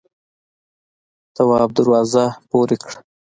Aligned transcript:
تواب 1.35 1.69
دروازه 1.77 2.25
پورې 2.49 2.75
کړه. 2.81 2.97